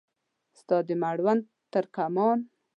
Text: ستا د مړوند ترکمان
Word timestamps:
ستا 0.59 0.77
د 0.87 0.89
مړوند 1.01 1.41
ترکمان 1.73 2.39